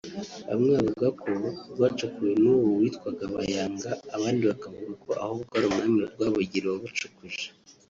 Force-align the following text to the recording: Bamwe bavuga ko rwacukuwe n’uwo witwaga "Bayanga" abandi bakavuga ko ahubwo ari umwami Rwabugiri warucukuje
Bamwe 0.49 0.69
bavuga 0.77 1.07
ko 1.21 1.29
rwacukuwe 1.73 2.31
n’uwo 2.43 2.69
witwaga 2.79 3.23
"Bayanga" 3.35 3.89
abandi 4.15 4.41
bakavuga 4.51 4.91
ko 5.03 5.11
ahubwo 5.23 5.51
ari 5.57 5.65
umwami 5.69 5.97
Rwabugiri 6.13 6.67
warucukuje 6.71 7.43